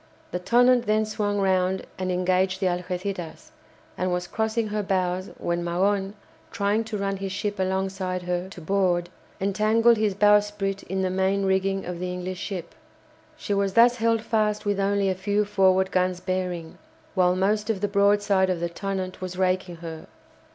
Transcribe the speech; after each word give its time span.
The 0.31 0.39
"Tonnant" 0.39 0.87
then 0.87 1.05
swung 1.05 1.37
round 1.39 1.85
and 1.99 2.11
engaged 2.11 2.59
the 2.59 2.65
"Algéciras," 2.65 3.51
and 3.95 4.11
was 4.11 4.25
crossing 4.25 4.69
her 4.69 4.81
bows 4.81 5.29
when 5.37 5.63
Magon, 5.63 6.13
trying 6.49 6.83
to 6.85 6.97
run 6.97 7.17
his 7.17 7.31
ship 7.31 7.59
alongside 7.59 8.23
her, 8.23 8.49
to 8.49 8.59
board, 8.61 9.09
entangled 9.39 9.97
his 9.97 10.15
bowsprit 10.15 10.81
in 10.85 11.03
the 11.03 11.11
main 11.11 11.45
rigging 11.45 11.85
of 11.85 11.99
the 11.99 12.11
English 12.11 12.39
ship. 12.39 12.73
She 13.37 13.53
was 13.53 13.73
thus 13.73 13.97
held 13.97 14.23
fast 14.23 14.65
with 14.65 14.79
only 14.79 15.07
a 15.07 15.13
few 15.13 15.45
forward 15.45 15.91
guns 15.91 16.19
bearing, 16.19 16.79
while 17.13 17.35
most 17.35 17.69
of 17.69 17.79
the 17.81 17.87
broadside 17.87 18.49
of 18.49 18.59
the 18.59 18.69
"Tonnant" 18.69 19.21
was 19.21 19.37
raking 19.37 19.75
her. 19.85 20.07